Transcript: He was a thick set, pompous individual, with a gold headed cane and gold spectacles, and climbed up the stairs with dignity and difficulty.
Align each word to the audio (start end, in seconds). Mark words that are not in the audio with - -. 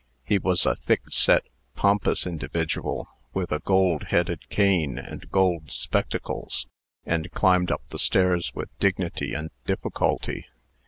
He 0.25 0.39
was 0.39 0.65
a 0.65 0.75
thick 0.75 1.01
set, 1.11 1.43
pompous 1.75 2.25
individual, 2.25 3.07
with 3.35 3.51
a 3.51 3.59
gold 3.59 4.05
headed 4.05 4.49
cane 4.49 4.97
and 4.97 5.29
gold 5.29 5.69
spectacles, 5.69 6.65
and 7.05 7.29
climbed 7.33 7.69
up 7.69 7.87
the 7.89 7.99
stairs 7.99 8.51
with 8.55 8.75
dignity 8.79 9.35
and 9.35 9.51
difficulty. 9.67 10.47